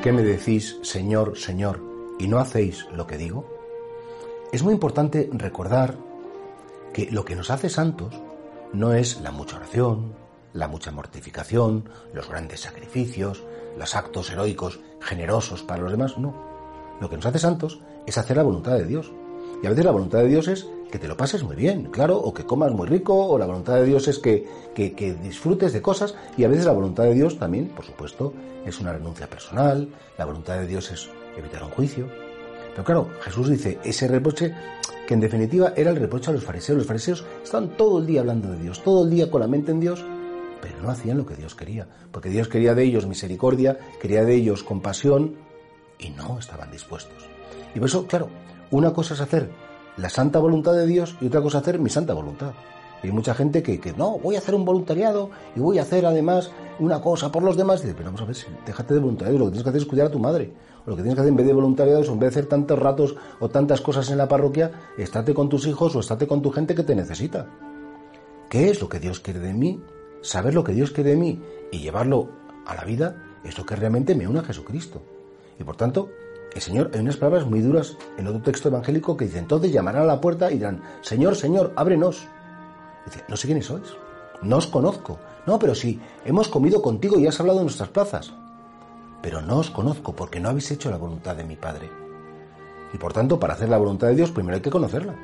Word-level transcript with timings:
qué 0.00 0.12
me 0.12 0.22
decís, 0.22 0.78
Señor, 0.82 1.36
Señor, 1.36 1.82
y 2.18 2.26
no 2.26 2.38
hacéis 2.38 2.86
lo 2.94 3.06
que 3.06 3.18
digo? 3.18 3.44
Es 4.50 4.62
muy 4.62 4.72
importante 4.72 5.28
recordar 5.32 5.94
que 6.94 7.10
lo 7.10 7.24
que 7.24 7.36
nos 7.36 7.50
hace 7.50 7.68
santos 7.68 8.14
no 8.72 8.94
es 8.94 9.20
la 9.20 9.30
mucha 9.30 9.56
oración, 9.56 10.14
la 10.54 10.68
mucha 10.68 10.90
mortificación, 10.90 11.88
los 12.14 12.28
grandes 12.30 12.60
sacrificios, 12.60 13.42
los 13.76 13.94
actos 13.94 14.30
heroicos 14.30 14.80
generosos 15.00 15.62
para 15.62 15.82
los 15.82 15.90
demás, 15.90 16.16
no. 16.16 16.34
Lo 16.98 17.10
que 17.10 17.16
nos 17.16 17.26
hace 17.26 17.38
santos 17.38 17.80
es 18.06 18.16
hacer 18.16 18.38
la 18.38 18.42
voluntad 18.42 18.76
de 18.76 18.86
Dios. 18.86 19.12
Y 19.62 19.66
a 19.66 19.70
veces 19.70 19.84
la 19.84 19.90
voluntad 19.90 20.20
de 20.20 20.28
Dios 20.28 20.48
es 20.48 20.66
que 20.90 20.98
te 20.98 21.06
lo 21.06 21.16
pases 21.16 21.42
muy 21.42 21.54
bien, 21.54 21.84
claro, 21.90 22.18
o 22.18 22.32
que 22.32 22.44
comas 22.44 22.72
muy 22.72 22.88
rico, 22.88 23.14
o 23.14 23.38
la 23.38 23.46
voluntad 23.46 23.76
de 23.76 23.84
Dios 23.84 24.08
es 24.08 24.18
que, 24.18 24.46
que, 24.74 25.16
disfrutes 25.22 25.72
de 25.72 25.82
cosas, 25.82 26.14
y 26.36 26.44
a 26.44 26.48
veces 26.48 26.64
la 26.64 26.72
voluntad 26.72 27.04
de 27.04 27.14
Dios 27.14 27.38
también, 27.38 27.68
por 27.68 27.84
supuesto, 27.84 28.32
es 28.64 28.80
una 28.80 28.92
renuncia 28.92 29.28
personal, 29.28 29.88
la 30.18 30.24
voluntad 30.24 30.58
de 30.58 30.66
Dios 30.66 30.90
es 30.90 31.08
evitar 31.36 31.62
un 31.62 31.70
juicio. 31.70 32.08
Pero 32.72 32.84
claro, 32.84 33.08
Jesús 33.20 33.50
dice, 33.50 33.78
ese 33.84 34.08
reproche, 34.08 34.54
que 35.06 35.14
en 35.14 35.20
definitiva 35.20 35.72
era 35.76 35.90
el 35.90 35.96
reproche 35.96 36.30
a 36.30 36.34
los 36.34 36.44
fariseos. 36.44 36.78
Los 36.78 36.86
fariseos 36.86 37.24
estaban 37.42 37.76
todo 37.76 37.98
el 37.98 38.06
día 38.06 38.20
hablando 38.20 38.50
de 38.50 38.58
Dios, 38.58 38.82
todo 38.82 39.04
el 39.04 39.10
día 39.10 39.30
con 39.30 39.40
la 39.40 39.48
mente 39.48 39.72
en 39.72 39.80
Dios, 39.80 40.04
pero 40.62 40.80
no 40.82 40.90
hacían 40.90 41.18
lo 41.18 41.26
que 41.26 41.34
Dios 41.34 41.54
quería, 41.54 41.88
porque 42.12 42.28
Dios 42.28 42.48
quería 42.48 42.74
de 42.74 42.84
ellos 42.84 43.06
misericordia, 43.06 43.78
quería 44.00 44.24
de 44.24 44.34
ellos 44.34 44.62
compasión, 44.62 45.36
y 45.98 46.10
no 46.10 46.38
estaban 46.38 46.70
dispuestos. 46.70 47.28
Y 47.74 47.78
por 47.78 47.88
eso, 47.88 48.06
claro, 48.06 48.28
una 48.70 48.92
cosa 48.92 49.14
es 49.14 49.20
hacer 49.20 49.50
la 49.96 50.08
santa 50.08 50.38
voluntad 50.38 50.72
de 50.74 50.86
Dios 50.86 51.16
y 51.20 51.26
otra 51.26 51.42
cosa 51.42 51.58
es 51.58 51.62
hacer 51.62 51.78
mi 51.78 51.90
santa 51.90 52.14
voluntad. 52.14 52.52
Hay 53.02 53.12
mucha 53.12 53.34
gente 53.34 53.62
que, 53.62 53.80
que, 53.80 53.92
no, 53.94 54.18
voy 54.18 54.36
a 54.36 54.38
hacer 54.38 54.54
un 54.54 54.64
voluntariado 54.64 55.30
y 55.56 55.60
voy 55.60 55.78
a 55.78 55.82
hacer 55.82 56.04
además 56.04 56.50
una 56.78 57.00
cosa 57.00 57.32
por 57.32 57.42
los 57.42 57.56
demás. 57.56 57.80
Y 57.80 57.84
dice, 57.84 57.94
pero 57.96 58.12
vamos 58.12 58.20
a 58.20 58.24
ver, 58.26 58.36
déjate 58.66 58.94
de 58.94 59.00
voluntariado, 59.00 59.38
lo 59.38 59.44
que 59.46 59.52
tienes 59.52 59.64
que 59.64 59.70
hacer 59.70 59.82
es 59.82 59.88
cuidar 59.88 60.06
a 60.08 60.10
tu 60.10 60.18
madre. 60.18 60.52
Lo 60.86 60.96
que 60.96 61.02
tienes 61.02 61.14
que 61.14 61.20
hacer 61.20 61.30
en 61.30 61.36
vez 61.36 61.46
de 61.46 61.52
voluntariado 61.52 62.02
es 62.02 62.08
en 62.08 62.18
vez 62.18 62.34
de 62.34 62.40
hacer 62.40 62.48
tantos 62.48 62.78
ratos 62.78 63.16
o 63.38 63.48
tantas 63.48 63.80
cosas 63.80 64.10
en 64.10 64.18
la 64.18 64.28
parroquia, 64.28 64.70
estate 64.98 65.34
con 65.34 65.48
tus 65.48 65.66
hijos 65.66 65.96
o 65.96 66.00
estate 66.00 66.26
con 66.26 66.42
tu 66.42 66.50
gente 66.50 66.74
que 66.74 66.82
te 66.82 66.94
necesita. 66.94 67.46
¿Qué 68.48 68.70
es 68.70 68.80
lo 68.80 68.88
que 68.88 68.98
Dios 68.98 69.20
quiere 69.20 69.40
de 69.40 69.54
mí? 69.54 69.80
Saber 70.22 70.54
lo 70.54 70.64
que 70.64 70.72
Dios 70.72 70.90
quiere 70.90 71.10
de 71.10 71.16
mí 71.16 71.42
y 71.70 71.78
llevarlo 71.78 72.28
a 72.66 72.74
la 72.74 72.84
vida 72.84 73.16
es 73.44 73.56
lo 73.56 73.64
que 73.64 73.76
realmente 73.76 74.14
me 74.14 74.28
une 74.28 74.40
a 74.40 74.42
Jesucristo. 74.44 75.00
Y 75.58 75.64
por 75.64 75.76
tanto, 75.76 76.10
el 76.54 76.60
Señor, 76.60 76.90
hay 76.92 77.00
unas 77.00 77.16
palabras 77.16 77.46
muy 77.46 77.60
duras 77.60 77.96
en 78.18 78.26
otro 78.26 78.42
texto 78.42 78.68
evangélico 78.68 79.16
que 79.16 79.26
dice, 79.26 79.38
entonces 79.38 79.72
llamarán 79.72 80.02
a 80.02 80.06
la 80.06 80.20
puerta 80.20 80.50
y 80.50 80.54
dirán, 80.54 80.82
Señor, 81.00 81.36
Señor, 81.36 81.72
ábrenos. 81.76 82.26
Dice, 83.06 83.24
no 83.28 83.36
sé 83.36 83.46
quiénes 83.46 83.66
sois, 83.66 83.94
no 84.42 84.56
os 84.56 84.66
conozco. 84.66 85.18
No, 85.46 85.58
pero 85.58 85.74
sí, 85.74 86.00
hemos 86.24 86.48
comido 86.48 86.82
contigo 86.82 87.18
y 87.18 87.26
has 87.26 87.40
hablado 87.40 87.60
en 87.60 87.66
nuestras 87.66 87.88
plazas. 87.88 88.32
Pero 89.22 89.40
no 89.42 89.58
os 89.58 89.70
conozco 89.70 90.14
porque 90.14 90.40
no 90.40 90.48
habéis 90.48 90.70
hecho 90.70 90.90
la 90.90 90.96
voluntad 90.96 91.36
de 91.36 91.44
mi 91.44 91.56
Padre. 91.56 91.90
Y 92.92 92.98
por 92.98 93.12
tanto, 93.12 93.38
para 93.38 93.54
hacer 93.54 93.68
la 93.68 93.78
voluntad 93.78 94.08
de 94.08 94.16
Dios, 94.16 94.30
primero 94.30 94.56
hay 94.56 94.62
que 94.62 94.70
conocerla. 94.70 95.14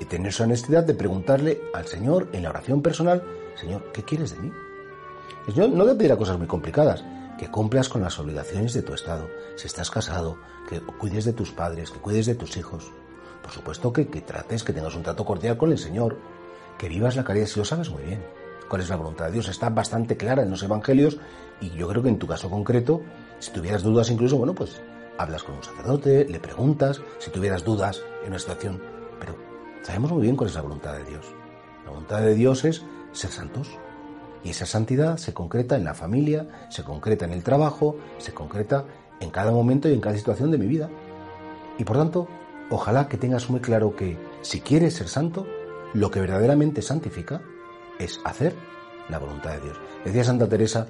Y 0.00 0.06
tener 0.06 0.28
esa 0.28 0.44
honestidad 0.44 0.84
de 0.84 0.94
preguntarle 0.94 1.60
al 1.74 1.86
Señor 1.86 2.28
en 2.32 2.42
la 2.42 2.50
oración 2.50 2.80
personal, 2.80 3.22
Señor, 3.54 3.92
¿qué 3.92 4.02
quieres 4.02 4.34
de 4.34 4.40
mí? 4.40 4.52
El 5.46 5.54
Señor 5.54 5.70
no 5.70 5.84
te 5.84 5.94
pedirá 5.94 6.16
cosas 6.16 6.38
muy 6.38 6.46
complicadas, 6.46 7.04
que 7.40 7.50
cumplas 7.50 7.88
con 7.88 8.02
las 8.02 8.18
obligaciones 8.18 8.74
de 8.74 8.82
tu 8.82 8.92
Estado. 8.92 9.26
Si 9.56 9.66
estás 9.66 9.90
casado, 9.90 10.36
que 10.68 10.78
cuides 10.78 11.24
de 11.24 11.32
tus 11.32 11.52
padres, 11.52 11.90
que 11.90 11.98
cuides 11.98 12.26
de 12.26 12.34
tus 12.34 12.54
hijos. 12.58 12.92
Por 13.40 13.50
supuesto 13.50 13.94
que, 13.94 14.08
que 14.08 14.20
trates, 14.20 14.62
que 14.62 14.74
tengas 14.74 14.94
un 14.94 15.02
trato 15.02 15.24
cordial 15.24 15.56
con 15.56 15.72
el 15.72 15.78
Señor, 15.78 16.18
que 16.76 16.90
vivas 16.90 17.16
la 17.16 17.24
caridad, 17.24 17.46
si 17.46 17.58
lo 17.58 17.64
sabes 17.64 17.88
muy 17.88 18.02
bien. 18.02 18.22
¿Cuál 18.68 18.82
es 18.82 18.90
la 18.90 18.96
voluntad 18.96 19.24
de 19.24 19.32
Dios? 19.32 19.48
Está 19.48 19.70
bastante 19.70 20.18
clara 20.18 20.42
en 20.42 20.50
los 20.50 20.62
evangelios 20.62 21.16
y 21.62 21.70
yo 21.70 21.88
creo 21.88 22.02
que 22.02 22.10
en 22.10 22.18
tu 22.18 22.26
caso 22.26 22.50
concreto, 22.50 23.00
si 23.38 23.50
tuvieras 23.52 23.82
dudas 23.82 24.10
incluso, 24.10 24.36
bueno, 24.36 24.54
pues 24.54 24.78
hablas 25.16 25.42
con 25.42 25.54
un 25.54 25.62
sacerdote, 25.62 26.26
le 26.26 26.40
preguntas, 26.40 27.00
si 27.20 27.30
tuvieras 27.30 27.64
dudas 27.64 28.02
en 28.20 28.28
una 28.28 28.38
situación, 28.38 28.82
pero 29.18 29.34
sabemos 29.80 30.12
muy 30.12 30.20
bien 30.24 30.36
cuál 30.36 30.50
es 30.50 30.56
la 30.56 30.60
voluntad 30.60 30.92
de 30.92 31.04
Dios. 31.04 31.24
La 31.86 31.90
voluntad 31.90 32.20
de 32.20 32.34
Dios 32.34 32.66
es 32.66 32.84
ser 33.12 33.30
santos, 33.30 33.70
y 34.42 34.50
esa 34.50 34.66
santidad 34.66 35.16
se 35.18 35.34
concreta 35.34 35.76
en 35.76 35.84
la 35.84 35.94
familia, 35.94 36.46
se 36.70 36.82
concreta 36.82 37.24
en 37.24 37.32
el 37.32 37.42
trabajo, 37.42 37.96
se 38.18 38.32
concreta 38.32 38.84
en 39.20 39.30
cada 39.30 39.50
momento 39.50 39.88
y 39.88 39.92
en 39.92 40.00
cada 40.00 40.16
situación 40.16 40.50
de 40.50 40.58
mi 40.58 40.66
vida. 40.66 40.88
Y 41.78 41.84
por 41.84 41.96
tanto, 41.96 42.28
ojalá 42.70 43.08
que 43.08 43.18
tengas 43.18 43.50
muy 43.50 43.60
claro 43.60 43.94
que 43.94 44.18
si 44.42 44.60
quieres 44.60 44.94
ser 44.94 45.08
santo, 45.08 45.46
lo 45.92 46.10
que 46.10 46.20
verdaderamente 46.20 46.82
santifica 46.82 47.42
es 47.98 48.20
hacer 48.24 48.54
la 49.08 49.18
voluntad 49.18 49.52
de 49.52 49.60
Dios. 49.60 49.76
Decía 50.04 50.24
Santa 50.24 50.48
Teresa 50.48 50.86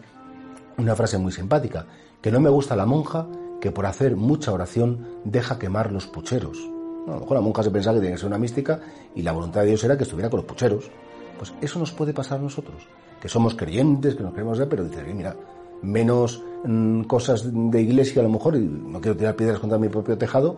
una 0.77 0.95
frase 0.95 1.19
muy 1.19 1.33
simpática, 1.33 1.87
que 2.23 2.31
no 2.31 2.41
me 2.41 2.51
gusta 2.51 2.77
la 2.77 2.87
monja 2.87 3.27
que 3.61 3.73
por 3.73 3.87
hacer 3.87 4.17
mucha 4.17 4.53
oración 4.53 5.21
deja 5.25 5.59
quemar 5.59 5.93
los 5.93 6.07
pucheros. 6.07 6.59
a 7.07 7.13
lo 7.13 7.21
mejor 7.21 7.35
la 7.35 7.41
monja 7.41 7.63
se 7.63 7.71
pensaba 7.71 7.95
que 7.95 8.01
tenía 8.01 8.15
que 8.15 8.21
ser 8.21 8.29
una 8.29 8.39
mística 8.39 8.81
y 9.15 9.23
la 9.23 9.33
voluntad 9.33 9.63
de 9.63 9.69
Dios 9.69 9.85
era 9.85 9.97
que 9.97 10.05
estuviera 10.05 10.31
con 10.31 10.39
los 10.39 10.47
pucheros. 10.47 10.91
Pues 11.39 11.53
eso 11.61 11.79
nos 11.79 11.93
puede 11.93 12.15
pasar 12.15 12.39
a 12.39 12.43
nosotros 12.43 12.87
que 13.21 13.29
somos 13.29 13.55
creyentes, 13.55 14.15
que 14.15 14.23
nos 14.23 14.33
queremos 14.33 14.59
ver, 14.59 14.69
pero 14.69 14.85
dices, 14.85 15.15
mira, 15.15 15.37
menos 15.83 16.43
mm, 16.65 17.03
cosas 17.03 17.45
de 17.53 17.81
iglesia 17.81 18.21
a 18.21 18.25
lo 18.25 18.31
mejor, 18.31 18.57
y 18.57 18.61
no 18.61 19.01
quiero 19.01 19.17
tirar 19.17 19.37
piedras 19.37 19.59
contra 19.59 19.79
mi 19.79 19.89
propio 19.89 20.17
tejado, 20.19 20.57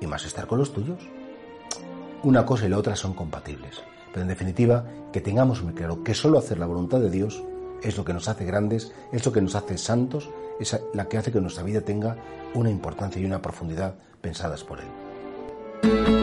y 0.00 0.06
más 0.06 0.24
estar 0.24 0.46
con 0.46 0.58
los 0.58 0.72
tuyos. 0.72 0.98
Una 2.22 2.44
cosa 2.44 2.66
y 2.66 2.68
la 2.68 2.78
otra 2.78 2.96
son 2.96 3.14
compatibles. 3.14 3.82
Pero 4.12 4.22
en 4.22 4.28
definitiva, 4.28 4.84
que 5.12 5.20
tengamos 5.20 5.62
muy 5.62 5.72
claro 5.72 6.02
que 6.02 6.14
solo 6.14 6.38
hacer 6.38 6.58
la 6.58 6.66
voluntad 6.66 7.00
de 7.00 7.10
Dios 7.10 7.42
es 7.82 7.96
lo 7.96 8.04
que 8.04 8.12
nos 8.12 8.28
hace 8.28 8.44
grandes, 8.44 8.92
es 9.12 9.24
lo 9.24 9.32
que 9.32 9.40
nos 9.40 9.54
hace 9.54 9.78
santos, 9.78 10.28
es 10.58 10.78
la 10.92 11.08
que 11.08 11.18
hace 11.18 11.32
que 11.32 11.40
nuestra 11.40 11.62
vida 11.62 11.80
tenga 11.80 12.16
una 12.54 12.70
importancia 12.70 13.20
y 13.20 13.24
una 13.24 13.40
profundidad 13.40 13.94
pensadas 14.20 14.64
por 14.64 14.80
Él. 14.80 16.19